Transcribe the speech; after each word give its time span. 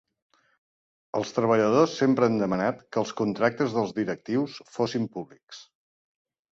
Els 1.19 1.33
treballadors 1.35 1.93
sempre 2.01 2.31
han 2.31 2.39
demanat 2.45 2.81
que 2.89 3.01
els 3.03 3.15
contractes 3.23 3.77
dels 3.79 3.95
directius 4.03 4.61
fossin 4.79 5.11
públics. 5.19 5.63